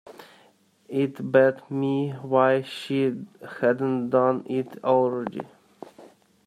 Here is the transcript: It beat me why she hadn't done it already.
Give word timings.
It 0.89 1.31
beat 1.31 1.69
me 1.69 2.09
why 2.09 2.63
she 2.63 3.23
hadn't 3.59 4.09
done 4.09 4.43
it 4.49 4.83
already. 4.83 5.41